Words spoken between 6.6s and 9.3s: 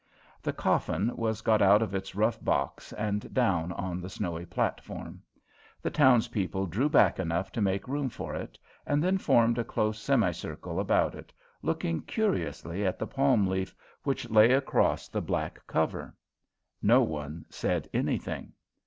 drew back enough to make room for it and then